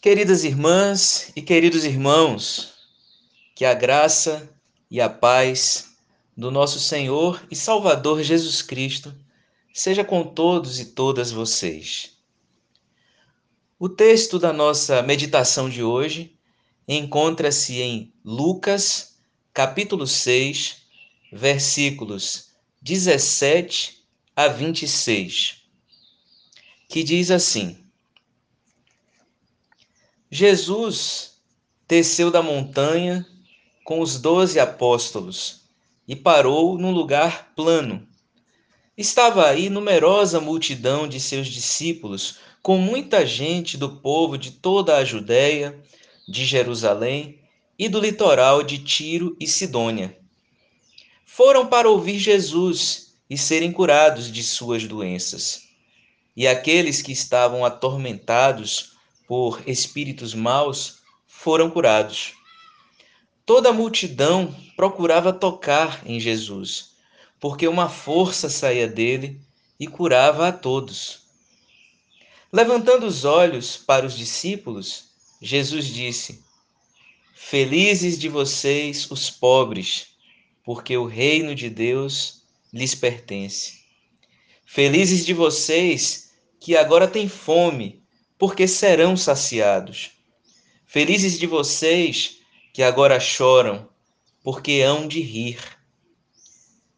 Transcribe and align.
Queridas 0.00 0.44
irmãs 0.44 1.32
e 1.34 1.42
queridos 1.42 1.84
irmãos, 1.84 2.72
que 3.52 3.64
a 3.64 3.74
graça 3.74 4.48
e 4.88 5.00
a 5.00 5.10
paz 5.10 5.96
do 6.36 6.52
nosso 6.52 6.78
Senhor 6.78 7.44
e 7.50 7.56
Salvador 7.56 8.22
Jesus 8.22 8.62
Cristo 8.62 9.12
seja 9.74 10.04
com 10.04 10.22
todos 10.22 10.78
e 10.78 10.84
todas 10.84 11.32
vocês. 11.32 12.16
O 13.76 13.88
texto 13.88 14.38
da 14.38 14.52
nossa 14.52 15.02
meditação 15.02 15.68
de 15.68 15.82
hoje 15.82 16.38
encontra-se 16.86 17.80
em 17.82 18.14
Lucas, 18.24 19.16
capítulo 19.52 20.06
6, 20.06 20.76
versículos 21.32 22.50
17 22.80 24.00
a 24.36 24.46
26, 24.46 25.56
que 26.88 27.02
diz 27.02 27.32
assim: 27.32 27.87
Jesus 30.30 31.38
desceu 31.88 32.30
da 32.30 32.42
montanha 32.42 33.26
com 33.82 34.00
os 34.00 34.20
doze 34.20 34.60
apóstolos 34.60 35.62
e 36.06 36.14
parou 36.14 36.76
num 36.76 36.90
lugar 36.90 37.52
plano. 37.56 38.06
Estava 38.96 39.46
aí 39.46 39.70
numerosa 39.70 40.38
multidão 40.38 41.08
de 41.08 41.18
seus 41.18 41.46
discípulos, 41.46 42.38
com 42.62 42.76
muita 42.76 43.24
gente 43.24 43.78
do 43.78 43.96
povo 43.96 44.36
de 44.36 44.50
toda 44.50 44.96
a 44.96 45.04
Judéia, 45.04 45.82
de 46.28 46.44
Jerusalém 46.44 47.40
e 47.78 47.88
do 47.88 47.98
litoral 47.98 48.62
de 48.62 48.78
Tiro 48.78 49.34
e 49.40 49.46
Sidônia. 49.46 50.18
Foram 51.24 51.66
para 51.66 51.88
ouvir 51.88 52.18
Jesus 52.18 53.14
e 53.30 53.38
serem 53.38 53.72
curados 53.72 54.30
de 54.30 54.42
suas 54.42 54.84
doenças. 54.84 55.62
E 56.36 56.46
aqueles 56.46 57.00
que 57.00 57.12
estavam 57.12 57.64
atormentados 57.64 58.97
por 59.28 59.62
espíritos 59.68 60.34
maus 60.34 61.00
foram 61.26 61.70
curados. 61.70 62.32
Toda 63.44 63.68
a 63.68 63.72
multidão 63.74 64.56
procurava 64.74 65.32
tocar 65.32 66.02
em 66.06 66.18
Jesus, 66.18 66.96
porque 67.38 67.68
uma 67.68 67.90
força 67.90 68.48
saía 68.48 68.88
dele 68.88 69.38
e 69.78 69.86
curava 69.86 70.48
a 70.48 70.52
todos. 70.52 71.20
Levantando 72.50 73.06
os 73.06 73.26
olhos 73.26 73.76
para 73.76 74.06
os 74.06 74.16
discípulos, 74.16 75.10
Jesus 75.40 75.86
disse: 75.86 76.42
Felizes 77.34 78.18
de 78.18 78.28
vocês 78.28 79.10
os 79.10 79.30
pobres, 79.30 80.08
porque 80.64 80.96
o 80.96 81.04
reino 81.04 81.54
de 81.54 81.68
Deus 81.68 82.42
lhes 82.72 82.94
pertence. 82.94 83.78
Felizes 84.64 85.24
de 85.26 85.34
vocês 85.34 86.32
que 86.58 86.76
agora 86.76 87.06
têm 87.06 87.28
fome, 87.28 88.02
porque 88.38 88.68
serão 88.68 89.16
saciados. 89.16 90.12
Felizes 90.86 91.38
de 91.38 91.46
vocês 91.46 92.38
que 92.72 92.82
agora 92.82 93.18
choram, 93.18 93.88
porque 94.42 94.80
hão 94.80 95.08
de 95.08 95.20
rir. 95.20 95.58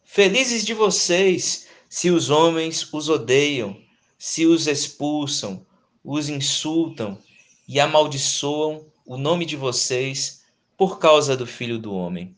Felizes 0.04 0.64
de 0.64 0.74
vocês 0.74 1.66
se 1.88 2.10
os 2.10 2.28
homens 2.28 2.92
os 2.92 3.08
odeiam, 3.08 3.80
se 4.18 4.44
os 4.44 4.66
expulsam, 4.66 5.66
os 6.04 6.28
insultam 6.28 7.18
e 7.66 7.80
amaldiçoam 7.80 8.86
o 9.06 9.16
nome 9.16 9.46
de 9.46 9.56
vocês 9.56 10.42
por 10.76 10.98
causa 10.98 11.36
do 11.36 11.46
Filho 11.46 11.78
do 11.78 11.94
Homem. 11.94 12.36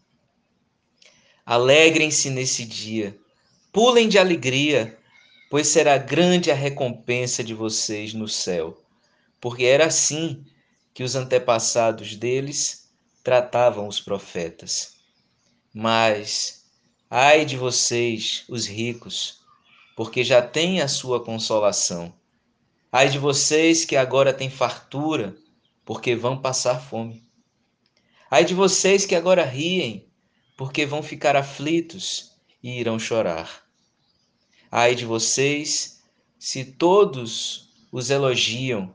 Alegrem-se 1.44 2.30
nesse 2.30 2.64
dia, 2.64 3.18
pulem 3.72 4.08
de 4.08 4.16
alegria, 4.16 4.96
pois 5.50 5.66
será 5.66 5.98
grande 5.98 6.50
a 6.50 6.54
recompensa 6.54 7.42
de 7.42 7.52
vocês 7.52 8.14
no 8.14 8.28
céu 8.28 8.81
porque 9.42 9.64
era 9.64 9.86
assim 9.86 10.46
que 10.94 11.02
os 11.02 11.16
antepassados 11.16 12.14
deles 12.14 12.88
tratavam 13.24 13.88
os 13.88 14.00
profetas. 14.00 14.98
Mas, 15.74 16.64
ai 17.10 17.44
de 17.44 17.56
vocês, 17.56 18.44
os 18.48 18.66
ricos, 18.66 19.40
porque 19.96 20.22
já 20.22 20.40
têm 20.40 20.80
a 20.80 20.86
sua 20.86 21.24
consolação. 21.24 22.14
Ai 22.92 23.08
de 23.08 23.18
vocês 23.18 23.84
que 23.84 23.96
agora 23.96 24.32
têm 24.32 24.48
fartura, 24.48 25.36
porque 25.84 26.14
vão 26.14 26.40
passar 26.40 26.78
fome. 26.78 27.26
Ai 28.30 28.44
de 28.44 28.54
vocês 28.54 29.04
que 29.04 29.16
agora 29.16 29.44
riem, 29.44 30.08
porque 30.56 30.86
vão 30.86 31.02
ficar 31.02 31.34
aflitos 31.34 32.30
e 32.62 32.78
irão 32.78 32.96
chorar. 32.96 33.64
Ai 34.70 34.94
de 34.94 35.04
vocês 35.04 36.00
se 36.38 36.64
todos 36.64 37.72
os 37.90 38.08
elogiam, 38.08 38.94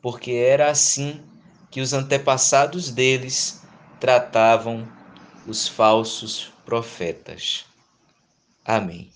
porque 0.00 0.32
era 0.32 0.70
assim 0.70 1.22
que 1.70 1.80
os 1.80 1.92
antepassados 1.92 2.90
deles 2.90 3.62
tratavam 4.00 4.88
os 5.46 5.66
falsos 5.66 6.52
profetas. 6.64 7.64
Amém. 8.64 9.10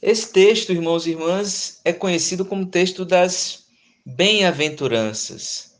Esse 0.00 0.32
texto, 0.32 0.72
irmãos 0.72 1.06
e 1.06 1.10
irmãs, 1.10 1.80
é 1.84 1.92
conhecido 1.92 2.44
como 2.44 2.66
texto 2.66 3.04
das 3.04 3.64
bem-aventuranças. 4.04 5.74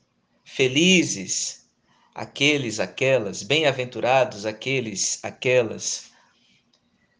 Felizes 0.44 1.66
aqueles, 2.14 2.80
aquelas, 2.80 3.42
bem-aventurados 3.42 4.46
aqueles, 4.46 5.18
aquelas. 5.22 6.04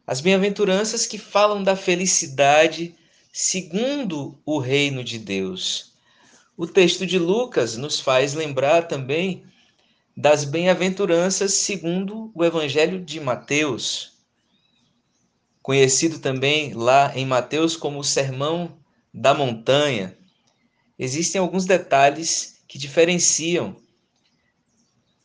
As 0.06 0.20
bem-aventuranças 0.20 1.06
que 1.06 1.18
falam 1.18 1.62
da 1.62 1.76
felicidade 1.76 2.94
segundo 3.38 4.40
o 4.46 4.58
reino 4.58 5.04
de 5.04 5.18
Deus. 5.18 5.92
O 6.56 6.66
texto 6.66 7.04
de 7.04 7.18
Lucas 7.18 7.76
nos 7.76 8.00
faz 8.00 8.32
lembrar 8.32 8.88
também 8.88 9.44
das 10.16 10.42
bem-aventuranças 10.42 11.52
segundo 11.52 12.32
o 12.34 12.42
Evangelho 12.42 12.98
de 12.98 13.20
Mateus, 13.20 14.14
conhecido 15.60 16.18
também 16.18 16.72
lá 16.72 17.12
em 17.14 17.26
Mateus 17.26 17.76
como 17.76 17.98
o 17.98 18.04
Sermão 18.04 18.78
da 19.12 19.34
Montanha. 19.34 20.16
Existem 20.98 21.38
alguns 21.38 21.66
detalhes 21.66 22.62
que 22.66 22.78
diferenciam 22.78 23.76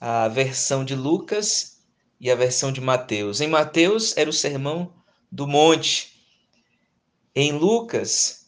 a 0.02 0.28
versão 0.28 0.84
de 0.84 0.96
Lucas 0.96 1.78
e 2.20 2.30
a 2.30 2.36
versão 2.36 2.74
de 2.74 2.82
Mateus. 2.82 3.40
Em 3.40 3.48
Mateus 3.48 4.18
era 4.18 4.30
o 4.30 4.34
Sermão 4.34 4.94
do 5.32 5.48
Monte, 5.48 6.11
em 7.36 7.54
Lucas, 7.54 8.46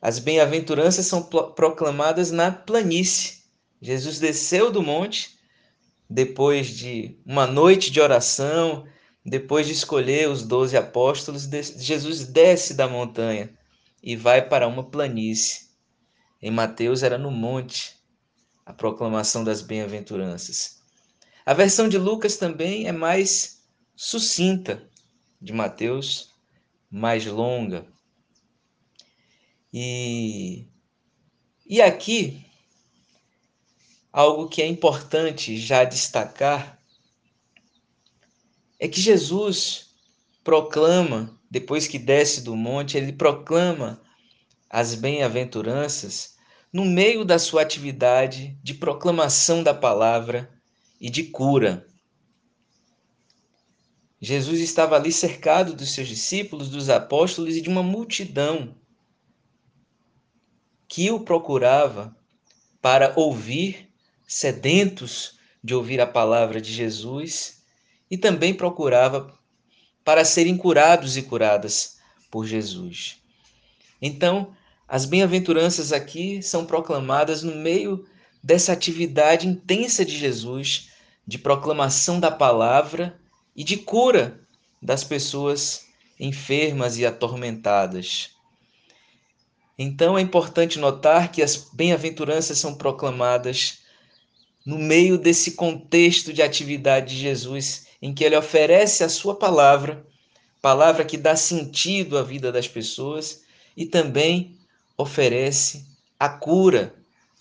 as 0.00 0.18
bem-aventuranças 0.18 1.06
são 1.06 1.22
proclamadas 1.22 2.30
na 2.30 2.50
planície. 2.50 3.42
Jesus 3.80 4.18
desceu 4.18 4.70
do 4.70 4.82
monte 4.82 5.38
depois 6.08 6.68
de 6.68 7.16
uma 7.24 7.46
noite 7.46 7.90
de 7.90 8.00
oração, 8.00 8.86
depois 9.24 9.66
de 9.66 9.72
escolher 9.72 10.28
os 10.28 10.42
doze 10.42 10.76
apóstolos, 10.76 11.44
Jesus 11.78 12.26
desce 12.26 12.74
da 12.74 12.88
montanha 12.88 13.50
e 14.02 14.16
vai 14.16 14.46
para 14.46 14.66
uma 14.66 14.82
planície. 14.82 15.68
Em 16.40 16.50
Mateus 16.50 17.02
era 17.02 17.16
no 17.16 17.30
monte 17.30 17.96
a 18.66 18.72
proclamação 18.72 19.44
das 19.44 19.62
bem-aventuranças. 19.62 20.80
A 21.46 21.54
versão 21.54 21.88
de 21.88 21.98
Lucas 21.98 22.36
também 22.36 22.88
é 22.88 22.92
mais 22.92 23.62
sucinta, 23.94 24.88
de 25.40 25.52
Mateus 25.52 26.31
mais 26.92 27.24
longa. 27.24 27.86
E, 29.72 30.66
e 31.66 31.80
aqui, 31.80 32.44
algo 34.12 34.46
que 34.46 34.60
é 34.60 34.66
importante 34.66 35.56
já 35.56 35.84
destacar 35.84 36.78
é 38.78 38.86
que 38.86 39.00
Jesus 39.00 39.94
proclama, 40.44 41.40
depois 41.50 41.88
que 41.88 41.98
desce 41.98 42.42
do 42.42 42.54
monte, 42.54 42.98
ele 42.98 43.12
proclama 43.12 44.02
as 44.68 44.94
bem-aventuranças 44.94 46.36
no 46.70 46.84
meio 46.84 47.24
da 47.24 47.38
sua 47.38 47.62
atividade 47.62 48.58
de 48.62 48.74
proclamação 48.74 49.62
da 49.62 49.72
palavra 49.72 50.50
e 51.00 51.08
de 51.08 51.24
cura. 51.24 51.86
Jesus 54.24 54.60
estava 54.60 54.94
ali 54.94 55.10
cercado 55.10 55.74
dos 55.74 55.90
seus 55.90 56.06
discípulos, 56.06 56.68
dos 56.68 56.88
apóstolos 56.88 57.56
e 57.56 57.60
de 57.60 57.68
uma 57.68 57.82
multidão 57.82 58.76
que 60.86 61.10
o 61.10 61.18
procurava 61.18 62.16
para 62.80 63.12
ouvir, 63.16 63.90
sedentos 64.24 65.36
de 65.62 65.74
ouvir 65.74 66.00
a 66.00 66.06
palavra 66.06 66.60
de 66.60 66.72
Jesus, 66.72 67.64
e 68.08 68.16
também 68.16 68.54
procurava 68.54 69.36
para 70.04 70.24
serem 70.24 70.56
curados 70.56 71.16
e 71.16 71.22
curadas 71.22 71.96
por 72.30 72.46
Jesus. 72.46 73.20
Então, 74.00 74.54
as 74.86 75.04
bem-aventuranças 75.04 75.92
aqui 75.92 76.40
são 76.42 76.64
proclamadas 76.64 77.42
no 77.42 77.56
meio 77.56 78.06
dessa 78.40 78.72
atividade 78.72 79.48
intensa 79.48 80.04
de 80.04 80.16
Jesus 80.16 80.90
de 81.26 81.38
proclamação 81.38 82.20
da 82.20 82.30
palavra 82.30 83.20
e 83.54 83.64
de 83.64 83.76
cura 83.76 84.40
das 84.80 85.04
pessoas 85.04 85.86
enfermas 86.18 86.98
e 86.98 87.06
atormentadas. 87.06 88.30
Então 89.78 90.16
é 90.16 90.20
importante 90.20 90.78
notar 90.78 91.32
que 91.32 91.42
as 91.42 91.56
bem-aventuranças 91.56 92.58
são 92.58 92.74
proclamadas 92.74 93.78
no 94.64 94.78
meio 94.78 95.18
desse 95.18 95.52
contexto 95.52 96.32
de 96.32 96.42
atividade 96.42 97.14
de 97.14 97.20
Jesus, 97.20 97.86
em 98.00 98.14
que 98.14 98.22
ele 98.22 98.36
oferece 98.36 99.02
a 99.02 99.08
sua 99.08 99.34
palavra, 99.34 100.06
palavra 100.60 101.04
que 101.04 101.16
dá 101.16 101.34
sentido 101.34 102.16
à 102.16 102.22
vida 102.22 102.52
das 102.52 102.68
pessoas 102.68 103.42
e 103.76 103.86
também 103.86 104.56
oferece 104.96 105.84
a 106.18 106.28
cura 106.28 106.94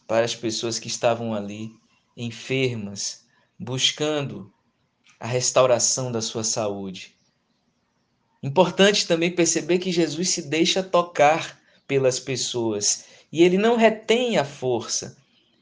para 0.08 0.26
as 0.26 0.36
pessoas 0.36 0.80
que 0.80 0.88
estavam 0.88 1.34
ali 1.34 1.72
enfermas, 2.18 3.24
buscando 3.58 4.52
a 5.22 5.28
restauração 5.28 6.12
da 6.12 6.20
sua 6.20 6.44
saúde. 6.44 7.16
Importante 8.42 9.06
também 9.06 9.30
perceber 9.30 9.78
que 9.78 9.92
Jesus 9.92 10.32
se 10.32 10.42
deixa 10.42 10.82
tocar 10.82 11.60
pelas 11.88 12.20
pessoas 12.20 13.06
e 13.32 13.44
ele 13.44 13.56
não 13.56 13.76
retém 13.78 14.40
a 14.40 14.44
força. 14.44 15.16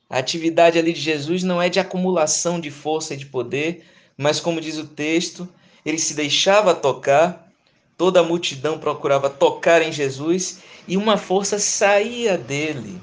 A 0.09 0.17
atividade 0.17 0.79
ali 0.79 0.93
de 0.93 1.01
Jesus 1.01 1.43
não 1.43 1.61
é 1.61 1.67
de 1.67 1.77
acumulação 1.77 2.57
de 2.57 2.71
força 2.71 3.13
e 3.13 3.17
de 3.17 3.25
poder, 3.25 3.85
mas 4.17 4.39
como 4.39 4.61
diz 4.61 4.77
o 4.77 4.87
texto, 4.87 5.47
ele 5.85 5.99
se 5.99 6.13
deixava 6.13 6.73
tocar, 6.73 7.51
toda 7.97 8.21
a 8.21 8.23
multidão 8.23 8.79
procurava 8.79 9.29
tocar 9.29 9.81
em 9.81 9.91
Jesus 9.91 10.59
e 10.87 10.95
uma 10.95 11.17
força 11.17 11.59
saía 11.59 12.37
dele 12.37 13.01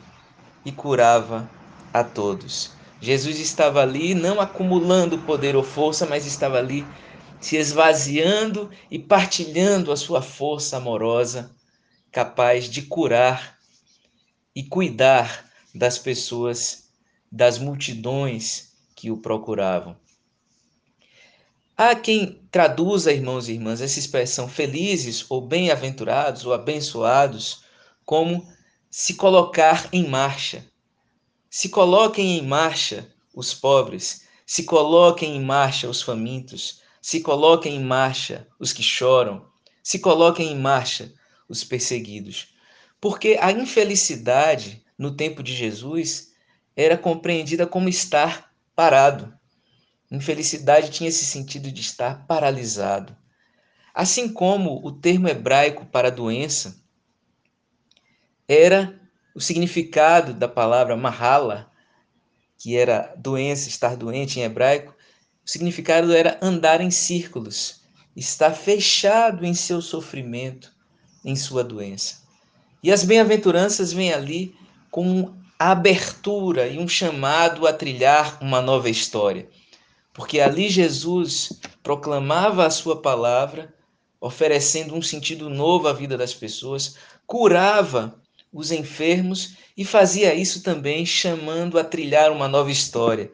e 0.65 0.73
curava 0.73 1.49
a 1.93 2.03
todos. 2.03 2.76
Jesus 3.01 3.39
estava 3.39 3.83
ali 3.83 4.15
não 4.15 4.41
acumulando 4.41 5.19
poder 5.19 5.55
ou 5.55 5.63
força, 5.63 6.07
mas 6.07 6.27
estava 6.27 6.59
ali 6.59 6.87
se 7.41 7.57
esvaziando 7.57 8.71
e 8.91 8.99
partilhando 8.99 9.93
a 9.93 9.97
sua 9.97 10.23
força 10.23 10.79
amorosa, 10.79 11.55
capaz 12.11 12.65
de 12.65 12.83
curar 12.83 13.59
e 14.55 14.63
cuidar 14.63 15.51
das 15.75 15.99
pessoas, 15.99 16.91
das 17.31 17.59
multidões 17.59 18.73
que 18.95 19.11
o 19.11 19.19
procuravam. 19.19 19.97
Há 21.77 21.95
quem 21.95 22.41
traduza, 22.51 23.13
irmãos 23.13 23.49
e 23.49 23.53
irmãs, 23.53 23.83
essa 23.83 23.99
expressão 23.99 24.49
felizes 24.49 25.27
ou 25.29 25.47
bem-aventurados 25.47 26.47
ou 26.47 26.55
abençoados 26.55 27.65
como 28.03 28.49
se 28.91 29.13
colocar 29.15 29.87
em 29.93 30.09
marcha. 30.09 30.65
Se 31.51 31.69
coloquem 31.69 32.39
em 32.39 32.43
marcha 32.43 33.13
os 33.35 33.55
pobres, 33.55 34.27
se 34.45 34.65
coloquem 34.65 35.37
em 35.37 35.45
marcha 35.45 35.89
os 35.89 36.03
famintos, 36.03 36.83
se 37.01 37.21
coloquem 37.21 37.77
em 37.77 37.85
marcha 37.85 38.47
os 38.59 38.73
que 38.73 38.83
choram, 38.83 39.47
se 39.83 39.99
coloquem 39.99 40.53
em 40.53 40.59
marcha 40.59 41.13
os 41.49 41.63
perseguidos. 41.63 42.55
Porque 43.01 43.39
a 43.41 43.53
infelicidade 43.53 44.85
no 44.99 45.15
tempo 45.15 45.43
de 45.43 45.55
Jesus 45.55 46.33
era 46.75 46.99
compreendida 46.99 47.67
como 47.67 47.89
estar 47.89 48.53
parado. 48.75 49.33
Infelicidade 50.11 50.91
tinha 50.91 51.09
esse 51.09 51.25
sentido 51.25 51.71
de 51.71 51.81
estar 51.81 52.27
paralisado. 52.27 53.17
Assim 53.95 54.33
como 54.33 54.85
o 54.87 54.93
termo 54.93 55.29
hebraico 55.29 55.87
para 55.87 56.11
doença 56.11 56.81
era 58.47 59.01
o 59.37 59.41
significado 59.41 60.33
da 60.33 60.49
palavra 60.49 60.97
mahala, 60.97 61.71
que 62.57 62.75
era 62.75 63.13
doença, 63.19 63.69
estar 63.69 63.95
doente 63.95 64.41
em 64.41 64.45
hebraico, 64.45 64.95
o 65.45 65.51
significado 65.51 66.11
era 66.15 66.39
andar 66.41 66.81
em 66.81 66.91
círculos, 66.91 67.83
estar 68.17 68.53
fechado 68.53 69.45
em 69.45 69.53
seu 69.53 69.83
sofrimento, 69.83 70.73
em 71.23 71.37
sua 71.37 71.63
doença. 71.63 72.23
E 72.83 72.91
as 72.91 73.05
bem-aventuranças 73.05 73.93
vêm 73.93 74.11
ali 74.11 74.57
com 74.91 75.35
a 75.59 75.73
abertura 75.73 76.67
e 76.67 76.79
um 76.79 76.89
chamado 76.89 77.67
a 77.67 77.75
trilhar 77.75 78.39
uma 78.41 78.63
nova 78.63 78.89
história. 78.89 79.51
Porque 80.15 80.41
ali 80.41 80.71
Jesus 80.71 81.53
proclamava 81.83 82.65
a 82.65 82.71
sua 82.71 83.03
palavra, 83.03 83.75
oferecendo 84.19 84.95
um 84.95 85.03
sentido 85.03 85.51
novo 85.51 85.89
à 85.89 85.93
vida 85.93 86.17
das 86.17 86.33
pessoas, 86.33 86.97
curava 87.27 88.19
os 88.57 88.73
enfermos 88.73 89.55
e 89.77 89.85
fazia 89.85 90.35
isso 90.35 90.63
também 90.63 91.05
chamando 91.05 91.79
a 91.79 91.85
trilhar 91.85 92.33
uma 92.33 92.49
nova 92.49 92.71
história. 92.71 93.31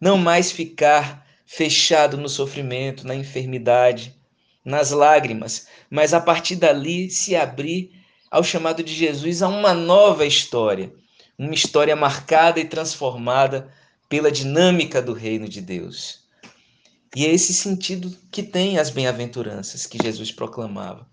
Não 0.00 0.16
mais 0.16 0.50
ficar 0.50 1.26
fechado 1.44 2.16
no 2.16 2.30
sofrimento, 2.30 3.06
na 3.06 3.14
enfermidade, 3.14 4.16
nas 4.64 4.90
lágrimas, 4.90 5.66
mas 5.90 6.14
a 6.14 6.20
partir 6.20 6.56
dali 6.56 7.10
se 7.10 7.36
abrir 7.36 7.92
ao 8.30 8.42
chamado 8.42 8.82
de 8.82 8.94
Jesus 8.94 9.42
a 9.42 9.48
uma 9.48 9.74
nova 9.74 10.24
história, 10.24 10.90
uma 11.38 11.52
história 11.52 11.94
marcada 11.94 12.58
e 12.58 12.64
transformada 12.64 13.70
pela 14.08 14.32
dinâmica 14.32 15.02
do 15.02 15.12
reino 15.12 15.46
de 15.46 15.60
Deus. 15.60 16.24
E 17.14 17.26
é 17.26 17.30
esse 17.30 17.52
sentido 17.52 18.16
que 18.32 18.42
tem 18.42 18.78
as 18.78 18.88
bem-aventuranças 18.88 19.84
que 19.84 19.98
Jesus 20.02 20.32
proclamava, 20.32 21.06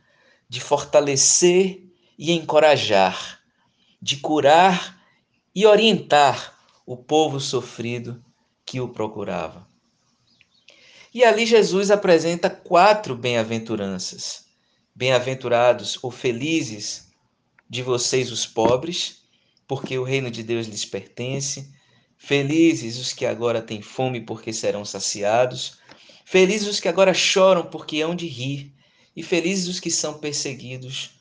de 0.47 0.62
fortalecer 0.62 1.83
e 2.18 2.31
encorajar, 2.31 3.41
de 4.01 4.18
curar 4.18 5.00
e 5.53 5.65
orientar 5.65 6.57
o 6.86 6.98
povo 6.98 7.39
sofrido 7.39 8.24
que 8.65 8.81
o 8.81 8.89
procurava. 8.89 9.68
E 11.13 11.24
ali 11.24 11.45
Jesus 11.45 11.92
apresenta 11.92 12.50
quatro 12.50 13.15
bem-aventuranças. 13.15 14.45
Bem-aventurados 14.95 16.00
ou 16.01 16.09
felizes 16.09 17.12
de 17.69 17.81
vocês 17.83 18.31
os 18.31 18.45
pobres, 18.45 19.21
porque 19.68 19.98
o 19.98 20.04
reino 20.04 20.31
de 20.31 20.42
Deus 20.42 20.68
lhes 20.68 20.86
pertence. 20.86 21.71
Felizes 22.18 22.97
os 22.97 23.13
que 23.13 23.25
agora 23.25 23.62
têm 23.62 23.81
fome, 23.81 24.21
porque 24.21 24.54
serão 24.54 24.86
saciados. 24.86 25.80
Felizes 26.25 26.68
os 26.68 26.80
que 26.80 26.88
agora 26.88 27.13
choram, 27.13 27.65
porque 27.65 28.01
hão 28.01 28.15
de 28.15 28.27
rir. 28.27 28.74
E 29.15 29.21
felizes 29.21 29.68
os 29.68 29.80
que 29.80 29.92
são 29.92 30.18
perseguidos 30.18 31.12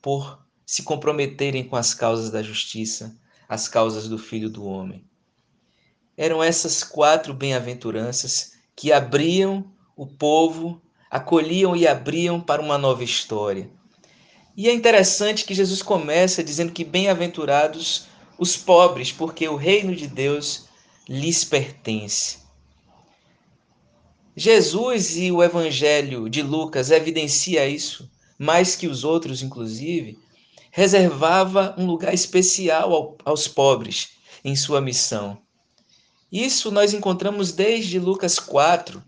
por 0.00 0.42
se 0.70 0.84
comprometerem 0.84 1.64
com 1.64 1.74
as 1.74 1.92
causas 1.92 2.30
da 2.30 2.44
justiça, 2.44 3.18
as 3.48 3.66
causas 3.66 4.06
do 4.06 4.16
Filho 4.16 4.48
do 4.48 4.64
Homem. 4.64 5.04
Eram 6.16 6.40
essas 6.40 6.84
quatro 6.84 7.34
bem-aventuranças 7.34 8.52
que 8.76 8.92
abriam 8.92 9.68
o 9.96 10.06
povo, 10.06 10.80
acolhiam 11.10 11.74
e 11.74 11.88
abriam 11.88 12.40
para 12.40 12.62
uma 12.62 12.78
nova 12.78 13.02
história. 13.02 13.68
E 14.56 14.68
é 14.68 14.72
interessante 14.72 15.44
que 15.44 15.56
Jesus 15.56 15.82
começa 15.82 16.44
dizendo 16.44 16.70
que 16.70 16.84
bem-aventurados 16.84 18.06
os 18.38 18.56
pobres, 18.56 19.10
porque 19.10 19.48
o 19.48 19.56
reino 19.56 19.92
de 19.96 20.06
Deus 20.06 20.66
lhes 21.08 21.42
pertence. 21.42 22.38
Jesus 24.36 25.16
e 25.16 25.32
o 25.32 25.42
Evangelho 25.42 26.30
de 26.30 26.42
Lucas 26.42 26.92
evidencia 26.92 27.66
isso, 27.66 28.08
mais 28.38 28.76
que 28.76 28.86
os 28.86 29.02
outros, 29.02 29.42
inclusive, 29.42 30.16
reservava 30.70 31.74
um 31.76 31.86
lugar 31.86 32.14
especial 32.14 33.16
aos 33.24 33.48
pobres 33.48 34.10
em 34.44 34.54
sua 34.54 34.80
missão. 34.80 35.38
Isso 36.30 36.70
nós 36.70 36.94
encontramos 36.94 37.52
desde 37.52 37.98
Lucas 37.98 38.38
4, 38.38 39.02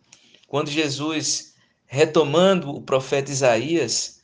quando 0.48 0.70
Jesus, 0.70 1.54
retomando 1.86 2.70
o 2.70 2.82
profeta 2.82 3.30
Isaías, 3.30 4.20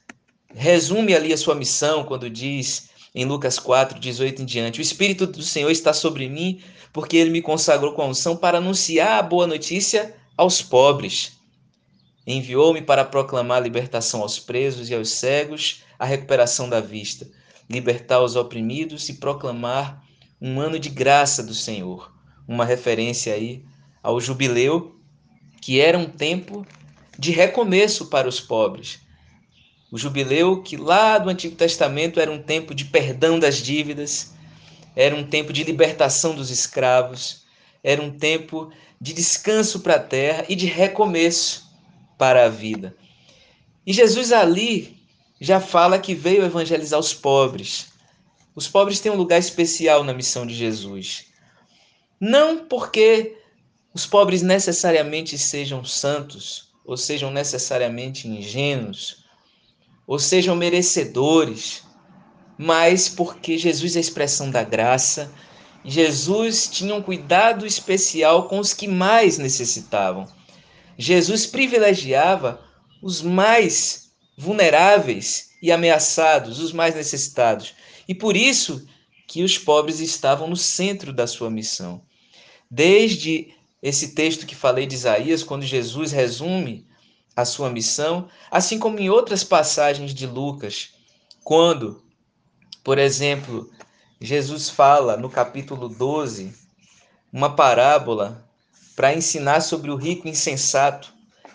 resume 0.53 1.15
ali 1.15 1.33
a 1.33 1.37
sua 1.37 1.55
missão 1.55 2.05
quando 2.05 2.29
diz 2.29 2.91
em 3.15 3.25
Lucas 3.25 3.59
4, 3.59 3.99
18 4.01 4.43
em 4.43 4.45
diante: 4.45 4.81
O 4.81 4.83
Espírito 4.83 5.27
do 5.27 5.43
Senhor 5.43 5.71
está 5.71 5.93
sobre 5.93 6.29
mim, 6.29 6.61
porque 6.93 7.17
ele 7.17 7.31
me 7.31 7.41
consagrou 7.41 7.93
com 7.93 8.03
a 8.03 8.07
unção 8.07 8.37
para 8.37 8.59
anunciar 8.59 9.19
a 9.19 9.23
boa 9.23 9.47
notícia 9.47 10.15
aos 10.37 10.61
pobres. 10.61 11.38
Enviou-me 12.31 12.83
para 12.83 13.07
proclamar 13.07 13.57
a 13.57 13.65
libertação 13.65 14.21
aos 14.21 14.39
presos 14.39 14.91
e 14.91 14.95
aos 14.95 15.09
cegos, 15.09 15.83
a 15.99 16.05
recuperação 16.05 16.69
da 16.69 16.79
vista, 16.79 17.27
libertar 17.71 18.21
os 18.21 18.37
oprimidos 18.37 19.09
e 19.09 19.15
proclamar 19.15 20.05
um 20.39 20.61
ano 20.61 20.79
de 20.79 20.91
graça 20.91 21.43
do 21.43 21.55
Senhor 21.55 22.13
uma 22.49 22.65
referência 22.65 23.35
aí 23.35 23.63
ao 24.03 24.19
jubileu, 24.19 24.97
que 25.61 25.81
era 25.81 25.99
um 25.99 26.07
tempo 26.07 26.67
de 27.19 27.31
recomeço 27.31 28.07
para 28.07 28.27
os 28.27 28.41
pobres. 28.41 29.01
O 29.93 29.99
jubileu, 29.99 30.63
que 30.63 30.77
lá 30.77 31.19
do 31.19 31.29
Antigo 31.29 31.57
Testamento 31.57 32.19
era 32.19 32.31
um 32.31 32.43
tempo 32.43 32.75
de 32.75 32.87
perdão 32.87 33.39
das 33.39 33.57
dívidas, 33.57 34.35
era 34.97 35.15
um 35.15 35.25
tempo 35.25 35.53
de 35.53 35.63
libertação 35.63 36.35
dos 36.35 36.51
escravos, 36.51 37.45
era 37.83 38.01
um 38.01 38.11
tempo 38.11 38.71
de 39.01 39.13
descanso 39.13 39.81
para 39.81 39.97
a 39.97 40.01
terra 40.01 40.45
e 40.49 40.57
de 40.57 40.67
recomeço 40.67 41.68
para 42.19 42.45
a 42.45 42.49
vida. 42.49 42.95
E 43.87 43.93
Jesus 43.93 44.33
ali 44.33 44.99
já 45.41 45.61
fala 45.61 45.99
que 45.99 46.15
veio 46.15 46.45
evangelizar 46.45 47.01
os 47.01 47.15
pobres. 47.15 47.93
Os 48.55 48.69
pobres 48.69 49.01
têm 49.01 49.13
um 49.13 49.17
lugar 49.17 49.39
especial 49.39 50.05
na 50.05 50.13
missão 50.13 50.47
de 50.47 50.55
Jesus. 50.55 51.27
Não 52.21 52.67
porque 52.67 53.39
os 53.95 54.05
pobres 54.05 54.43
necessariamente 54.43 55.39
sejam 55.39 55.85
santos, 55.85 56.69
ou 56.85 56.97
sejam 56.97 57.31
necessariamente 57.31 58.27
ingênuos, 58.29 59.25
ou 60.07 60.19
sejam 60.19 60.57
merecedores 60.57 61.89
mas 62.59 63.09
porque 63.09 63.57
Jesus 63.57 63.95
é 63.95 63.99
a 63.99 64.01
expressão 64.01 64.51
da 64.51 64.65
graça. 64.65 65.33
Jesus 65.85 66.67
tinha 66.67 66.93
um 66.93 67.01
cuidado 67.01 67.65
especial 67.65 68.49
com 68.49 68.59
os 68.59 68.75
que 68.75 68.89
mais 68.89 69.39
necessitavam. 69.39 70.27
Jesus 70.99 71.47
privilegiava 71.47 72.61
os 73.01 73.23
mais 73.23 74.11
vulneráveis 74.37 75.51
e 75.63 75.71
ameaçados, 75.71 76.59
os 76.59 76.73
mais 76.73 76.95
necessitados. 76.95 77.75
E 78.09 78.15
por 78.15 78.37
isso 78.37 78.85
que 79.27 79.45
os 79.45 79.57
pobres 79.57 80.01
estavam 80.01 80.49
no 80.49 80.57
centro 80.57 81.13
da 81.13 81.27
sua 81.27 81.51
missão. 81.51 82.03
Desde 82.69 83.55
esse 83.81 84.15
texto 84.15 84.45
que 84.45 84.57
falei 84.57 84.87
de 84.87 84.95
Isaías, 84.95 85.45
quando 85.45 85.65
Jesus 85.65 86.11
resume 86.11 86.87
a 87.37 87.45
sua 87.45 87.71
missão, 87.71 88.29
assim 88.51 88.79
como 88.79 88.99
em 88.99 89.09
outras 89.09 89.45
passagens 89.45 90.13
de 90.13 90.27
Lucas, 90.27 90.91
quando, 91.45 92.03
por 92.83 92.99
exemplo, 92.99 93.71
Jesus 94.21 94.69
fala 94.69 95.17
no 95.17 95.31
capítulo 95.31 95.89
12 95.89 96.53
uma 97.33 97.55
parábola 97.55 98.48
para 98.99 99.15
ensinar 99.15 99.61
sobre 99.61 99.93
o 99.93 99.95
rico 99.95 100.27
insensato. 100.27 101.15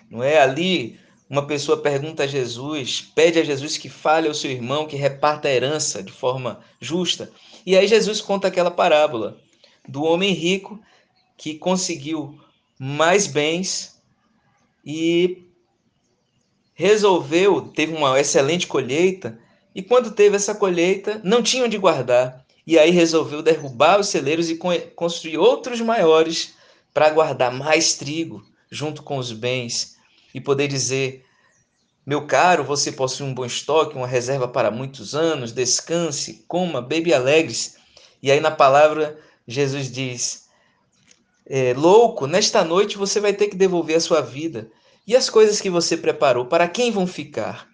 Não 0.09 0.23
é 0.23 0.39
ali 0.39 0.97
uma 1.29 1.45
pessoa 1.45 1.81
pergunta 1.81 2.23
a 2.23 2.27
Jesus, 2.27 3.01
pede 3.13 3.37
a 3.37 3.43
Jesus 3.43 3.77
que 3.77 3.89
fale 3.89 4.29
ao 4.29 4.33
seu 4.33 4.49
irmão 4.49 4.87
que 4.87 4.95
reparta 4.95 5.49
a 5.49 5.51
herança 5.51 6.01
de 6.01 6.13
forma 6.13 6.61
justa. 6.79 7.29
E 7.65 7.75
aí 7.75 7.85
Jesus 7.85 8.21
conta 8.21 8.47
aquela 8.47 8.71
parábola 8.71 9.37
do 9.85 10.03
homem 10.03 10.31
rico 10.31 10.79
que 11.35 11.55
conseguiu 11.55 12.39
mais 12.79 13.27
bens 13.27 14.01
e 14.85 15.43
resolveu, 16.73 17.73
teve 17.75 17.93
uma 17.93 18.17
excelente 18.17 18.67
colheita, 18.67 19.37
e 19.75 19.81
quando 19.81 20.11
teve 20.11 20.37
essa 20.37 20.55
colheita, 20.55 21.19
não 21.25 21.43
tinha 21.43 21.65
onde 21.65 21.77
guardar. 21.77 22.45
E 22.65 22.79
aí 22.79 22.89
resolveu 22.89 23.41
derrubar 23.41 23.99
os 23.99 24.07
celeiros 24.07 24.49
e 24.49 24.57
construir 24.95 25.37
outros 25.37 25.81
maiores 25.81 26.53
para 26.93 27.09
guardar 27.09 27.51
mais 27.51 27.95
trigo 27.95 28.45
junto 28.69 29.03
com 29.03 29.17
os 29.17 29.31
bens 29.31 29.95
e 30.33 30.39
poder 30.39 30.67
dizer: 30.67 31.25
Meu 32.05 32.25
caro, 32.27 32.63
você 32.63 32.91
possui 32.91 33.25
um 33.25 33.33
bom 33.33 33.45
estoque, 33.45 33.95
uma 33.95 34.07
reserva 34.07 34.47
para 34.47 34.71
muitos 34.71 35.15
anos, 35.15 35.51
descanse, 35.51 36.45
coma, 36.47 36.81
bebe 36.81 37.13
alegres. 37.13 37.77
E 38.21 38.31
aí 38.31 38.39
na 38.39 38.51
palavra 38.51 39.19
Jesus 39.47 39.91
diz: 39.91 40.47
é, 41.45 41.73
Louco, 41.73 42.27
nesta 42.27 42.63
noite 42.63 42.97
você 42.97 43.19
vai 43.19 43.33
ter 43.33 43.47
que 43.47 43.55
devolver 43.55 43.97
a 43.97 44.01
sua 44.01 44.21
vida 44.21 44.69
e 45.05 45.15
as 45.15 45.29
coisas 45.29 45.59
que 45.59 45.69
você 45.69 45.97
preparou, 45.97 46.45
para 46.45 46.67
quem 46.67 46.89
vão 46.91 47.05
ficar? 47.05 47.67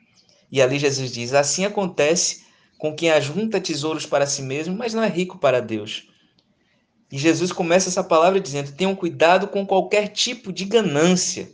E 0.51 0.61
ali 0.61 0.79
Jesus 0.79 1.11
diz: 1.11 1.33
Assim 1.33 1.65
acontece 1.65 2.43
com 2.77 2.95
quem 2.95 3.11
ajunta 3.11 3.61
tesouros 3.61 4.05
para 4.05 4.25
si 4.25 4.41
mesmo, 4.41 4.75
mas 4.75 4.93
não 4.93 5.03
é 5.03 5.07
rico 5.07 5.37
para 5.37 5.61
Deus. 5.61 6.07
E 7.11 7.17
Jesus 7.17 7.51
começa 7.51 7.89
essa 7.89 8.03
palavra 8.03 8.39
dizendo: 8.39 8.71
tenham 8.71 8.95
cuidado 8.95 9.47
com 9.47 9.65
qualquer 9.65 10.09
tipo 10.09 10.53
de 10.53 10.65
ganância. 10.65 11.51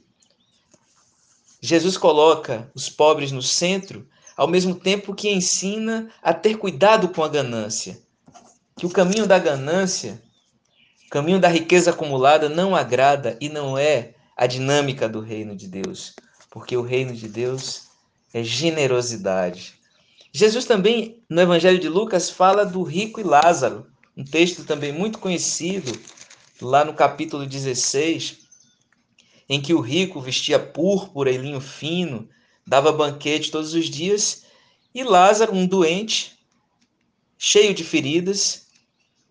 Jesus 1.61 1.97
coloca 1.97 2.69
os 2.75 2.89
pobres 2.89 3.31
no 3.31 3.41
centro, 3.41 4.07
ao 4.35 4.47
mesmo 4.47 4.75
tempo 4.75 5.15
que 5.15 5.29
ensina 5.29 6.09
a 6.21 6.33
ter 6.33 6.57
cuidado 6.57 7.09
com 7.09 7.23
a 7.23 7.29
ganância. 7.29 7.99
Que 8.75 8.85
o 8.85 8.89
caminho 8.89 9.25
da 9.25 9.39
ganância, 9.39 10.21
o 11.07 11.09
caminho 11.09 11.39
da 11.39 11.47
riqueza 11.47 11.91
acumulada, 11.91 12.49
não 12.49 12.75
agrada 12.75 13.37
e 13.39 13.47
não 13.47 13.77
é 13.77 14.13
a 14.35 14.45
dinâmica 14.45 15.07
do 15.07 15.21
reino 15.21 15.55
de 15.55 15.67
Deus, 15.67 16.13
porque 16.51 16.75
o 16.75 16.81
reino 16.81 17.13
de 17.13 17.29
Deus 17.29 17.87
é 18.33 18.43
generosidade. 18.43 19.75
Jesus 20.33 20.65
também, 20.65 21.23
no 21.29 21.39
Evangelho 21.41 21.79
de 21.79 21.87
Lucas, 21.87 22.29
fala 22.29 22.65
do 22.65 22.83
rico 22.83 23.21
e 23.21 23.23
Lázaro, 23.23 23.87
um 24.15 24.23
texto 24.23 24.63
também 24.63 24.91
muito 24.91 25.19
conhecido, 25.19 25.91
lá 26.61 26.85
no 26.85 26.93
capítulo 26.93 27.45
16, 27.45 28.37
em 29.49 29.61
que 29.61 29.73
o 29.73 29.81
rico 29.81 30.21
vestia 30.21 30.57
púrpura 30.57 31.31
e 31.31 31.37
linho 31.37 31.59
fino, 31.59 32.29
dava 32.65 32.91
banquete 32.91 33.51
todos 33.51 33.73
os 33.73 33.89
dias, 33.89 34.45
e 34.93 35.03
Lázaro, 35.03 35.53
um 35.53 35.67
doente, 35.67 36.37
cheio 37.37 37.73
de 37.73 37.83
feridas, 37.83 38.67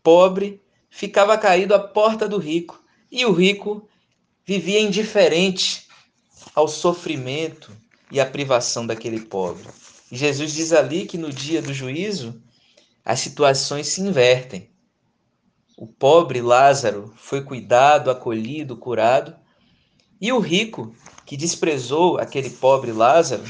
pobre, 0.02 0.60
ficava 0.90 1.36
caído 1.38 1.74
à 1.74 1.78
porta 1.78 2.28
do 2.28 2.38
rico, 2.38 2.84
e 3.10 3.24
o 3.24 3.32
rico 3.32 3.88
vivia 4.46 4.80
indiferente 4.80 5.86
ao 6.54 6.68
sofrimento 6.68 7.72
e 8.12 8.20
à 8.20 8.26
privação 8.26 8.86
daquele 8.86 9.20
pobre. 9.20 9.66
Jesus 10.12 10.52
diz 10.52 10.72
ali 10.72 11.06
que 11.06 11.18
no 11.18 11.32
dia 11.32 11.62
do 11.62 11.72
juízo 11.72 12.40
as 13.04 13.20
situações 13.20 13.88
se 13.88 14.00
invertem. 14.00 14.73
O 15.76 15.86
pobre 15.86 16.40
Lázaro 16.40 17.12
foi 17.16 17.42
cuidado, 17.42 18.10
acolhido, 18.10 18.76
curado, 18.76 19.34
e 20.20 20.32
o 20.32 20.38
rico, 20.38 20.94
que 21.26 21.36
desprezou 21.36 22.16
aquele 22.18 22.48
pobre 22.48 22.92
Lázaro, 22.92 23.42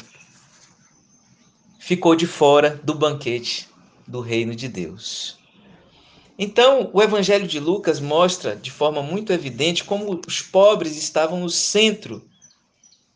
ficou 1.79 2.17
de 2.17 2.27
fora 2.27 2.81
do 2.83 2.95
banquete 2.95 3.69
do 4.07 4.21
reino 4.21 4.55
de 4.55 4.69
Deus. 4.69 5.39
Então, 6.39 6.91
o 6.93 7.03
Evangelho 7.03 7.47
de 7.47 7.61
Lucas 7.61 8.01
mostra 8.01 8.57
de 8.57 8.71
forma 8.71 9.03
muito 9.03 9.33
evidente 9.33 9.85
como 9.85 10.21
os 10.27 10.41
pobres 10.41 10.97
estavam 10.97 11.41
no 11.41 11.51
centro 11.51 12.27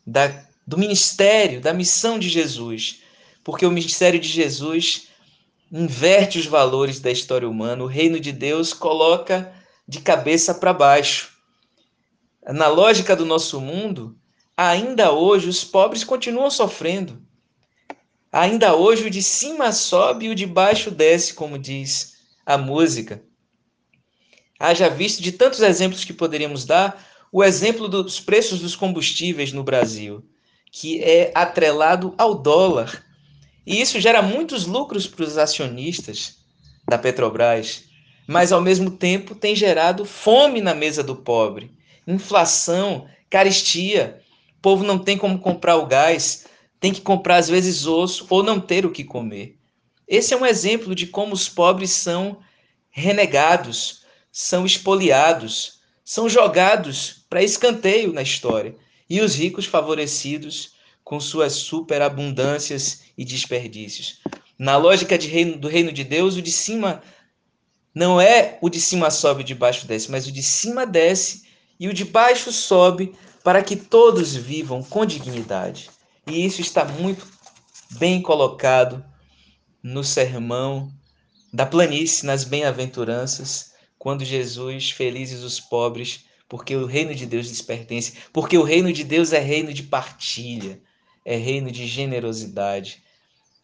da, 0.05 0.45
do 0.65 0.77
ministério, 0.77 1.59
da 1.59 1.73
missão 1.73 2.17
de 2.17 2.29
Jesus, 2.29 3.01
porque 3.43 3.65
o 3.65 3.71
ministério 3.71 4.19
de 4.19 4.27
Jesus 4.27 5.08
inverte 5.71 6.39
os 6.39 6.45
valores 6.45 6.99
da 6.99 7.11
história 7.11 7.47
humana, 7.47 7.83
o 7.83 7.87
reino 7.87 8.19
de 8.19 8.31
Deus 8.31 8.73
coloca 8.73 9.53
de 9.87 10.01
cabeça 10.01 10.53
para 10.53 10.73
baixo. 10.73 11.31
Na 12.47 12.67
lógica 12.67 13.15
do 13.15 13.25
nosso 13.25 13.59
mundo, 13.59 14.17
ainda 14.55 15.11
hoje 15.11 15.47
os 15.49 15.63
pobres 15.63 16.03
continuam 16.03 16.49
sofrendo. 16.49 17.21
Ainda 18.31 18.75
hoje 18.75 19.07
o 19.07 19.09
de 19.09 19.23
cima 19.23 19.71
sobe 19.71 20.25
e 20.25 20.29
o 20.29 20.35
de 20.35 20.45
baixo 20.45 20.91
desce, 20.91 21.33
como 21.33 21.57
diz 21.57 22.17
a 22.45 22.57
música. 22.57 23.23
Haja 24.59 24.89
visto 24.89 25.21
de 25.21 25.31
tantos 25.31 25.61
exemplos 25.61 26.03
que 26.03 26.13
poderíamos 26.13 26.65
dar, 26.65 27.03
o 27.31 27.43
exemplo 27.43 27.87
dos 27.87 28.19
preços 28.19 28.59
dos 28.59 28.75
combustíveis 28.75 29.53
no 29.53 29.63
Brasil, 29.63 30.23
que 30.71 31.01
é 31.01 31.31
atrelado 31.33 32.13
ao 32.17 32.35
dólar. 32.35 33.05
E 33.69 33.79
isso 33.79 33.99
gera 33.99 34.19
muitos 34.19 34.65
lucros 34.65 35.05
para 35.05 35.23
os 35.23 35.37
acionistas 35.37 36.37
da 36.87 36.97
Petrobras, 36.97 37.83
mas 38.27 38.51
ao 38.51 38.59
mesmo 38.59 38.89
tempo 38.89 39.35
tem 39.35 39.55
gerado 39.55 40.05
fome 40.05 40.59
na 40.59 40.73
mesa 40.73 41.03
do 41.03 41.15
pobre, 41.15 41.71
inflação, 42.07 43.07
caristia. 43.29 44.23
O 44.57 44.61
povo 44.63 44.83
não 44.83 44.97
tem 44.97 45.19
como 45.19 45.37
comprar 45.37 45.75
o 45.75 45.85
gás, 45.85 46.47
tem 46.79 46.91
que 46.91 47.01
comprar 47.01 47.35
às 47.35 47.47
vezes 47.47 47.85
osso 47.85 48.25
ou 48.31 48.41
não 48.41 48.59
ter 48.59 48.87
o 48.87 48.91
que 48.91 49.03
comer. 49.03 49.55
Esse 50.07 50.33
é 50.33 50.37
um 50.37 50.47
exemplo 50.47 50.95
de 50.95 51.05
como 51.05 51.35
os 51.35 51.47
pobres 51.47 51.91
são 51.91 52.39
renegados, 52.89 54.01
são 54.31 54.65
expoliados, 54.65 55.73
são 56.03 56.27
jogados 56.27 57.23
para 57.29 57.43
escanteio 57.43 58.11
na 58.13 58.23
história. 58.23 58.75
E 59.07 59.21
os 59.21 59.35
ricos 59.35 59.67
favorecidos 59.67 60.71
com 61.09 61.19
suas 61.19 61.53
superabundâncias 61.53 63.01
e 63.17 63.25
desperdícios. 63.25 64.21
Na 64.59 64.77
lógica 64.77 65.17
de 65.17 65.27
reino, 65.27 65.57
do 65.57 65.67
reino 65.67 65.91
de 65.91 66.03
Deus, 66.03 66.35
o 66.35 66.41
de 66.41 66.51
cima 66.51 67.01
não 67.95 68.21
é 68.21 68.59
o 68.61 68.69
de 68.69 68.79
cima 68.79 69.09
sobe, 69.09 69.41
o 69.41 69.43
de 69.43 69.55
baixo 69.55 69.87
desce, 69.87 70.11
mas 70.11 70.27
o 70.27 70.31
de 70.31 70.43
cima 70.43 70.85
desce 70.85 71.45
e 71.79 71.87
o 71.87 71.93
de 71.95 72.05
baixo 72.05 72.51
sobe 72.51 73.15
para 73.43 73.63
que 73.63 73.75
todos 73.75 74.35
vivam 74.35 74.83
com 74.83 75.03
dignidade. 75.03 75.89
E 76.27 76.45
isso 76.45 76.61
está 76.61 76.85
muito 76.85 77.25
bem 77.97 78.21
colocado 78.21 79.03
no 79.81 80.03
sermão 80.03 80.93
da 81.51 81.65
planície, 81.65 82.23
nas 82.23 82.43
bem-aventuranças, 82.43 83.73
quando 83.97 84.23
Jesus, 84.23 84.91
felizes 84.91 85.41
os 85.41 85.59
pobres, 85.59 86.25
porque 86.47 86.75
o 86.75 86.85
reino 86.85 87.15
de 87.15 87.25
Deus 87.25 87.47
lhes 87.47 87.63
pertence, 87.63 88.13
porque 88.31 88.59
o 88.59 88.63
reino 88.63 88.93
de 88.93 89.03
Deus 89.03 89.33
é 89.33 89.39
reino 89.39 89.73
de 89.73 89.81
partilha, 89.81 90.79
é 91.29 91.35
reino 91.35 91.71
de 91.71 91.85
generosidade, 91.85 93.03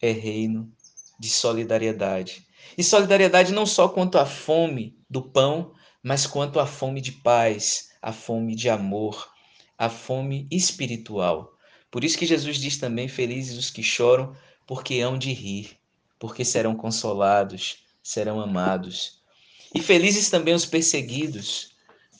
é 0.00 0.10
reino 0.10 0.72
de 1.18 1.28
solidariedade. 1.28 2.46
E 2.78 2.84
solidariedade 2.84 3.52
não 3.52 3.66
só 3.66 3.88
quanto 3.88 4.18
à 4.18 4.24
fome 4.24 4.96
do 5.08 5.22
pão, 5.22 5.72
mas 6.02 6.26
quanto 6.26 6.60
à 6.60 6.66
fome 6.66 7.00
de 7.00 7.12
paz, 7.12 7.90
a 8.00 8.12
fome 8.12 8.54
de 8.54 8.70
amor, 8.70 9.28
a 9.76 9.88
fome 9.88 10.46
espiritual. 10.50 11.52
Por 11.90 12.04
isso 12.04 12.16
que 12.16 12.26
Jesus 12.26 12.58
diz 12.58 12.78
também: 12.78 13.08
Felizes 13.08 13.58
os 13.58 13.70
que 13.70 13.82
choram, 13.82 14.36
porque 14.66 15.00
hão 15.00 15.18
de 15.18 15.32
rir 15.32 15.78
porque 16.18 16.44
serão 16.44 16.74
consolados, 16.74 17.84
serão 18.02 18.40
amados. 18.40 19.20
E 19.74 19.80
felizes 19.80 20.30
também 20.30 20.54
os 20.54 20.64
perseguidos, 20.64 21.72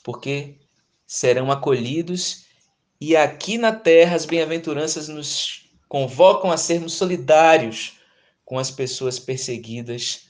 porque 0.03 0.59
serão 1.05 1.51
acolhidos. 1.51 2.45
E 2.99 3.15
aqui 3.15 3.57
na 3.57 3.71
terra 3.71 4.15
as 4.15 4.25
bem-aventuranças 4.25 5.07
nos 5.07 5.69
convocam 5.87 6.51
a 6.51 6.57
sermos 6.57 6.93
solidários 6.93 7.99
com 8.43 8.57
as 8.57 8.71
pessoas 8.71 9.19
perseguidas 9.19 10.27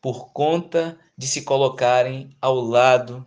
por 0.00 0.32
conta 0.32 0.98
de 1.16 1.26
se 1.26 1.42
colocarem 1.42 2.36
ao 2.40 2.60
lado 2.60 3.26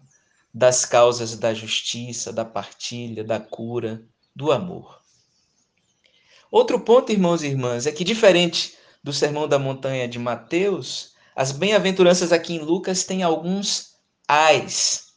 das 0.54 0.86
causas 0.86 1.38
da 1.38 1.54
justiça, 1.54 2.32
da 2.32 2.46
partilha, 2.46 3.24
da 3.24 3.40
cura, 3.40 4.06
do 4.36 4.52
amor. 4.52 5.02
Outro 6.52 6.80
ponto, 6.80 7.12
irmãos 7.12 7.44
e 7.44 7.48
irmãs, 7.48 7.88
é 7.88 7.92
que 7.92 8.04
diferente 8.04 8.76
do 9.04 9.14
Sermão 9.14 9.48
da 9.48 9.58
Montanha 9.58 10.08
de 10.08 10.20
Mateus, 10.20 11.14
as 11.36 11.52
bem-aventuranças 11.52 12.32
aqui 12.32 12.54
em 12.54 12.60
Lucas 12.60 13.06
têm 13.06 13.24
alguns 13.24 13.96
ais. 14.28 15.11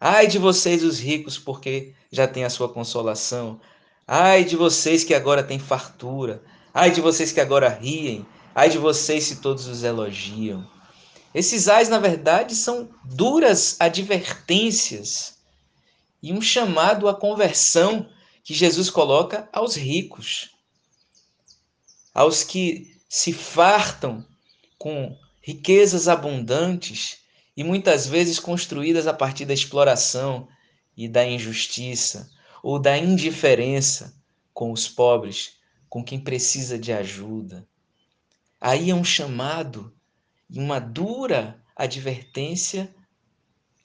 Ai 0.00 0.26
de 0.26 0.38
vocês, 0.38 0.84
os 0.84 0.98
ricos, 0.98 1.38
porque 1.38 1.94
já 2.10 2.28
têm 2.28 2.44
a 2.44 2.50
sua 2.50 2.68
consolação. 2.68 3.60
Ai 4.06 4.44
de 4.44 4.54
vocês 4.54 5.02
que 5.02 5.14
agora 5.14 5.42
têm 5.42 5.58
fartura. 5.58 6.42
Ai 6.72 6.90
de 6.90 7.00
vocês 7.00 7.32
que 7.32 7.40
agora 7.40 7.68
riem. 7.68 8.26
Ai 8.54 8.68
de 8.68 8.78
vocês 8.78 9.24
se 9.24 9.36
todos 9.36 9.66
os 9.66 9.82
elogiam. 9.82 10.68
Esses 11.34 11.68
ais, 11.68 11.88
na 11.88 11.98
verdade, 11.98 12.54
são 12.54 12.88
duras 13.04 13.76
advertências 13.78 15.38
e 16.22 16.32
um 16.32 16.40
chamado 16.40 17.08
à 17.08 17.14
conversão 17.14 18.08
que 18.42 18.54
Jesus 18.54 18.88
coloca 18.90 19.48
aos 19.52 19.76
ricos, 19.76 20.50
aos 22.14 22.42
que 22.42 22.96
se 23.08 23.32
fartam 23.32 24.24
com 24.78 25.16
riquezas 25.42 26.08
abundantes 26.08 27.18
e 27.56 27.64
muitas 27.64 28.06
vezes 28.06 28.38
construídas 28.38 29.06
a 29.06 29.14
partir 29.14 29.46
da 29.46 29.54
exploração 29.54 30.48
e 30.96 31.08
da 31.08 31.26
injustiça 31.26 32.30
ou 32.62 32.78
da 32.78 32.98
indiferença 32.98 34.14
com 34.52 34.72
os 34.72 34.88
pobres, 34.88 35.56
com 35.88 36.04
quem 36.04 36.20
precisa 36.20 36.78
de 36.78 36.92
ajuda. 36.92 37.66
Aí 38.60 38.90
é 38.90 38.94
um 38.94 39.04
chamado 39.04 39.94
e 40.50 40.58
uma 40.58 40.78
dura 40.78 41.62
advertência 41.74 42.94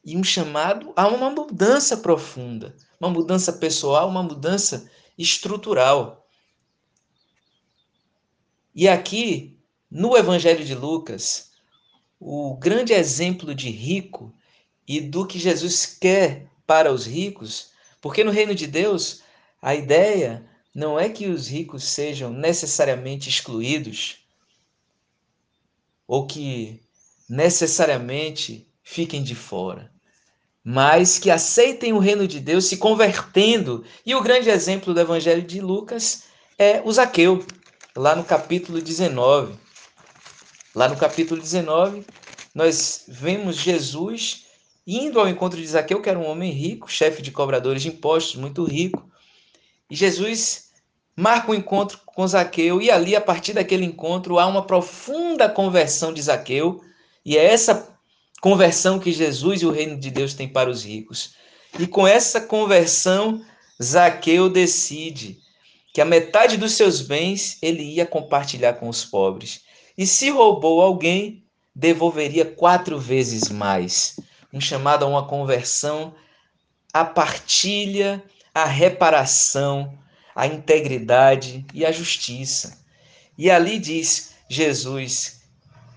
e 0.03 0.17
um 0.17 0.23
chamado 0.23 0.91
a 0.95 1.07
uma 1.07 1.29
mudança 1.29 1.97
profunda, 1.97 2.75
uma 2.99 3.09
mudança 3.09 3.53
pessoal, 3.53 4.09
uma 4.09 4.23
mudança 4.23 4.89
estrutural. 5.17 6.27
E 8.73 8.87
aqui, 8.87 9.59
no 9.89 10.17
Evangelho 10.17 10.65
de 10.65 10.73
Lucas, 10.73 11.50
o 12.23 12.55
grande 12.55 12.93
exemplo 12.93 13.55
de 13.55 13.71
rico 13.71 14.31
e 14.87 15.01
do 15.01 15.25
que 15.25 15.39
Jesus 15.39 15.87
quer 15.87 16.45
para 16.67 16.93
os 16.93 17.07
ricos, 17.07 17.71
porque 17.99 18.23
no 18.23 18.29
reino 18.29 18.53
de 18.53 18.67
Deus, 18.67 19.23
a 19.59 19.73
ideia 19.73 20.45
não 20.73 20.99
é 20.99 21.09
que 21.09 21.27
os 21.27 21.47
ricos 21.47 21.83
sejam 21.83 22.31
necessariamente 22.31 23.27
excluídos, 23.27 24.19
ou 26.07 26.27
que 26.27 26.79
necessariamente 27.27 28.67
fiquem 28.83 29.23
de 29.23 29.33
fora, 29.33 29.91
mas 30.63 31.17
que 31.17 31.31
aceitem 31.31 31.91
o 31.91 31.99
reino 31.99 32.27
de 32.27 32.39
Deus 32.39 32.65
se 32.65 32.77
convertendo. 32.77 33.83
E 34.05 34.13
o 34.13 34.21
grande 34.21 34.49
exemplo 34.49 34.93
do 34.93 34.99
Evangelho 34.99 35.41
de 35.41 35.59
Lucas 35.59 36.25
é 36.55 36.83
o 36.85 36.91
Zaqueu, 36.91 37.43
lá 37.95 38.15
no 38.15 38.23
capítulo 38.23 38.79
19. 38.79 39.57
Lá 40.73 40.87
no 40.87 40.95
capítulo 40.95 41.41
19, 41.41 42.05
nós 42.55 43.03
vemos 43.07 43.57
Jesus 43.57 44.45
indo 44.87 45.19
ao 45.19 45.27
encontro 45.27 45.59
de 45.59 45.67
Zaqueu, 45.67 46.01
que 46.01 46.09
era 46.09 46.17
um 46.17 46.25
homem 46.25 46.51
rico, 46.51 46.89
chefe 46.89 47.21
de 47.21 47.29
cobradores 47.29 47.81
de 47.81 47.89
impostos, 47.89 48.35
muito 48.35 48.63
rico. 48.63 49.09
E 49.89 49.95
Jesus 49.95 50.71
marca 51.15 51.51
um 51.51 51.55
encontro 51.55 51.99
com 52.05 52.25
Zaqueu, 52.25 52.81
e 52.81 52.89
ali, 52.89 53.15
a 53.15 53.21
partir 53.21 53.53
daquele 53.53 53.85
encontro, 53.85 54.39
há 54.39 54.47
uma 54.47 54.65
profunda 54.65 55.49
conversão 55.49 56.13
de 56.13 56.21
Zaqueu, 56.21 56.81
e 57.25 57.37
é 57.37 57.43
essa 57.43 57.89
conversão 58.41 58.97
que 58.97 59.11
Jesus 59.11 59.61
e 59.61 59.65
o 59.65 59.71
reino 59.71 59.99
de 59.99 60.09
Deus 60.09 60.33
têm 60.33 60.47
para 60.47 60.69
os 60.69 60.85
ricos. 60.85 61.35
E 61.77 61.85
com 61.85 62.07
essa 62.07 62.39
conversão, 62.39 63.43
Zaqueu 63.81 64.49
decide 64.49 65.37
que 65.93 65.99
a 65.99 66.05
metade 66.05 66.55
dos 66.55 66.71
seus 66.73 67.01
bens 67.01 67.57
ele 67.61 67.83
ia 67.83 68.05
compartilhar 68.05 68.73
com 68.73 68.87
os 68.87 69.03
pobres. 69.03 69.61
E 70.01 70.07
se 70.07 70.31
roubou 70.31 70.81
alguém, 70.81 71.43
devolveria 71.75 72.43
quatro 72.43 72.97
vezes 72.97 73.49
mais. 73.49 74.19
Um 74.51 74.59
chamado 74.59 75.05
a 75.05 75.07
uma 75.07 75.27
conversão, 75.27 76.15
a 76.91 77.05
partilha, 77.05 78.23
a 78.51 78.65
reparação, 78.65 79.95
a 80.35 80.47
integridade 80.47 81.63
e 81.71 81.85
a 81.85 81.91
justiça. 81.91 82.83
E 83.37 83.51
ali 83.51 83.77
diz 83.77 84.33
Jesus 84.49 85.43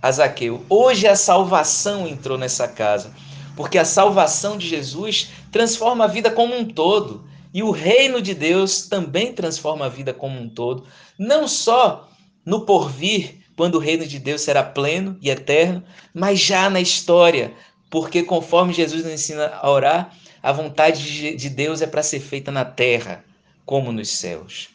a 0.03 0.13
Zaqueu: 0.13 0.67
hoje 0.69 1.07
a 1.07 1.17
salvação 1.17 2.07
entrou 2.07 2.37
nessa 2.37 2.69
casa, 2.69 3.11
porque 3.57 3.79
a 3.79 3.87
salvação 3.87 4.59
de 4.59 4.69
Jesus 4.69 5.31
transforma 5.51 6.05
a 6.05 6.09
vida 6.09 6.31
como 6.31 6.55
um 6.55 6.67
todo. 6.67 7.27
E 7.55 7.63
o 7.63 7.71
reino 7.71 8.21
de 8.21 8.35
Deus 8.35 8.87
também 8.87 9.33
transforma 9.33 9.87
a 9.87 9.89
vida 9.89 10.13
como 10.13 10.39
um 10.39 10.47
todo, 10.47 10.87
não 11.19 11.49
só 11.49 12.11
no 12.45 12.67
porvir, 12.67 13.44
quando 13.57 13.77
o 13.77 13.79
reino 13.79 14.07
de 14.07 14.19
Deus 14.19 14.43
será 14.43 14.63
pleno 14.63 15.17
e 15.21 15.31
eterno, 15.31 15.83
mas 16.13 16.41
já 16.41 16.69
na 16.69 16.81
história, 16.81 17.55
porque 17.91 18.23
conforme 18.23 18.73
Jesus 18.73 19.05
nos 19.05 19.13
ensina 19.13 19.47
a 19.55 19.71
orar, 19.71 20.17
a 20.43 20.53
vontade 20.53 21.37
de 21.37 21.49
Deus 21.49 21.81
é 21.81 21.87
para 21.87 22.03
ser 22.03 22.21
feita 22.21 22.51
na 22.51 22.65
terra 22.65 23.25
como 23.65 23.93
nos 23.93 24.11
céus. 24.11 24.69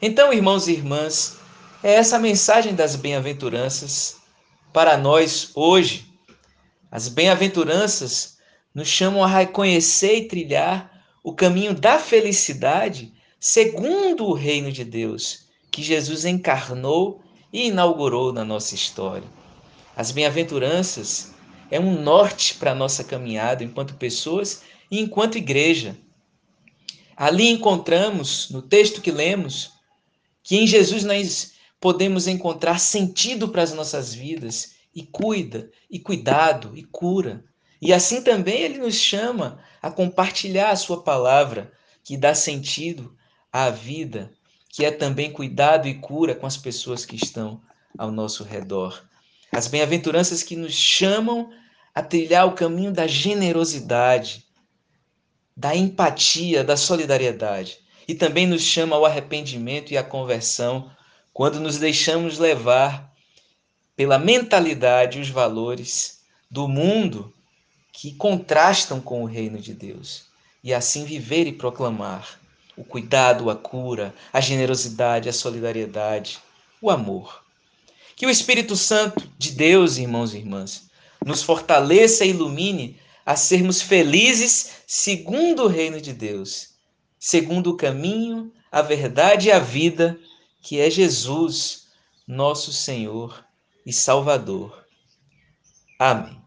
Então, 0.00 0.32
irmãos 0.32 0.66
e 0.66 0.72
irmãs, 0.72 1.36
é 1.82 1.94
essa 1.94 2.16
a 2.16 2.18
mensagem 2.18 2.74
das 2.74 2.96
bem-aventuranças 2.96 4.16
para 4.72 4.96
nós 4.96 5.50
hoje. 5.54 6.06
As 6.90 7.08
bem-aventuranças 7.08 8.38
nos 8.74 8.88
chamam 8.88 9.22
a 9.22 9.28
reconhecer 9.28 10.16
e 10.16 10.28
trilhar 10.28 10.90
o 11.22 11.34
caminho 11.34 11.74
da 11.74 11.98
felicidade 11.98 13.12
segundo 13.38 14.26
o 14.26 14.32
reino 14.32 14.72
de 14.72 14.84
Deus, 14.84 15.46
que 15.70 15.82
Jesus 15.82 16.24
encarnou 16.24 17.22
e 17.52 17.68
inaugurou 17.68 18.32
na 18.32 18.44
nossa 18.44 18.74
história. 18.74 19.28
As 19.96 20.10
bem-aventuranças 20.10 21.34
é 21.70 21.80
um 21.80 22.00
norte 22.00 22.54
para 22.54 22.72
a 22.72 22.74
nossa 22.74 23.02
caminhada 23.02 23.64
enquanto 23.64 23.94
pessoas 23.94 24.62
e 24.90 25.00
enquanto 25.00 25.38
igreja. 25.38 25.96
Ali 27.16 27.48
encontramos, 27.48 28.50
no 28.50 28.60
texto 28.60 29.00
que 29.00 29.10
lemos, 29.10 29.72
que 30.42 30.56
em 30.56 30.66
Jesus 30.66 31.02
nós 31.02 31.52
podemos 31.80 32.26
encontrar 32.26 32.78
sentido 32.78 33.48
para 33.48 33.62
as 33.62 33.72
nossas 33.72 34.14
vidas 34.14 34.74
e 34.94 35.02
cuida, 35.02 35.70
e 35.90 35.98
cuidado, 35.98 36.76
e 36.76 36.84
cura. 36.84 37.44
E 37.80 37.92
assim 37.92 38.22
também 38.22 38.60
ele 38.60 38.78
nos 38.78 38.94
chama 38.96 39.58
a 39.80 39.90
compartilhar 39.90 40.70
a 40.70 40.76
sua 40.76 41.02
palavra, 41.02 41.72
que 42.04 42.16
dá 42.16 42.34
sentido 42.34 43.16
à 43.52 43.70
vida, 43.70 44.32
que 44.76 44.84
é 44.84 44.90
também 44.90 45.32
cuidado 45.32 45.88
e 45.88 45.94
cura 45.94 46.34
com 46.34 46.46
as 46.46 46.58
pessoas 46.58 47.06
que 47.06 47.16
estão 47.16 47.62
ao 47.96 48.12
nosso 48.12 48.44
redor. 48.44 49.02
As 49.50 49.68
bem-aventuranças 49.68 50.42
que 50.42 50.54
nos 50.54 50.74
chamam 50.74 51.50
a 51.94 52.02
trilhar 52.02 52.46
o 52.46 52.52
caminho 52.52 52.92
da 52.92 53.06
generosidade, 53.06 54.44
da 55.56 55.74
empatia, 55.74 56.62
da 56.62 56.76
solidariedade. 56.76 57.78
E 58.06 58.14
também 58.14 58.46
nos 58.46 58.60
chama 58.60 58.96
ao 58.96 59.06
arrependimento 59.06 59.92
e 59.92 59.96
à 59.96 60.04
conversão 60.04 60.90
quando 61.32 61.58
nos 61.58 61.78
deixamos 61.78 62.38
levar 62.38 63.10
pela 63.96 64.18
mentalidade 64.18 65.18
e 65.18 65.22
os 65.22 65.30
valores 65.30 66.20
do 66.50 66.68
mundo 66.68 67.32
que 67.94 68.12
contrastam 68.12 69.00
com 69.00 69.22
o 69.22 69.26
reino 69.26 69.58
de 69.58 69.72
Deus. 69.72 70.26
E 70.62 70.74
assim 70.74 71.06
viver 71.06 71.46
e 71.46 71.52
proclamar 71.54 72.38
o 72.76 72.84
cuidado, 72.84 73.48
a 73.48 73.56
cura, 73.56 74.14
a 74.32 74.40
generosidade, 74.40 75.28
a 75.28 75.32
solidariedade, 75.32 76.38
o 76.80 76.90
amor. 76.90 77.42
Que 78.14 78.26
o 78.26 78.30
Espírito 78.30 78.76
Santo 78.76 79.28
de 79.38 79.52
Deus, 79.52 79.96
irmãos 79.96 80.34
e 80.34 80.38
irmãs, 80.38 80.88
nos 81.24 81.42
fortaleça 81.42 82.24
e 82.24 82.30
ilumine 82.30 82.98
a 83.24 83.34
sermos 83.34 83.82
felizes 83.82 84.82
segundo 84.86 85.64
o 85.64 85.68
reino 85.68 86.00
de 86.00 86.12
Deus, 86.12 86.74
segundo 87.18 87.70
o 87.70 87.76
caminho, 87.76 88.52
a 88.70 88.82
verdade 88.82 89.48
e 89.48 89.52
a 89.52 89.58
vida, 89.58 90.18
que 90.62 90.78
é 90.78 90.88
Jesus, 90.88 91.86
nosso 92.26 92.72
Senhor 92.72 93.44
e 93.84 93.92
Salvador. 93.92 94.86
Amém. 95.98 96.45